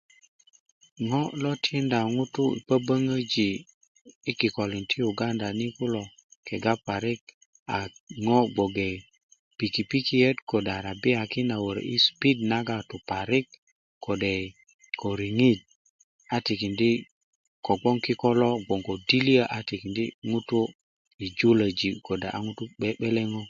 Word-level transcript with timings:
ŋo' 1.09 1.33
lo 1.43 1.51
tiinda 1.63 1.99
ŋuto 2.15 2.43
boboŋoji 2.67 3.49
yi 4.25 4.31
kikolin 4.39 4.85
ti 4.89 4.95
yuganda 5.05 5.47
ni 5.59 5.67
kulo 5.77 6.03
kega 6.47 6.73
parik 6.85 7.21
a 7.77 7.77
ŋo' 8.25 8.49
gboŋge 8.53 8.89
pikipikiyot 9.57 10.37
kode 10.49 10.71
arabiyaki 10.79 11.41
naworo 11.49 11.81
yi 11.89 11.97
spid 12.07 12.37
naga 12.51 12.77
tu 12.89 12.97
patik 13.09 13.47
kode 14.05 14.33
ko 14.99 15.07
riŋit 15.19 15.59
a 16.35 16.37
tikindi 16.45 16.91
ko 17.65 17.73
gbo 17.79 17.89
kiko 18.05 18.29
lo 18.41 18.49
gbo 18.65 18.75
ko 18.85 18.93
dliyo 19.07 19.43
a 19.55 19.59
tikindi 19.67 20.05
ŋutu 20.29 20.59
yi 21.19 21.27
julo 21.37 21.65
kode 22.07 22.27
a 22.37 22.39
ŋutu 22.45 22.63
'be'beleŋo 22.79 23.39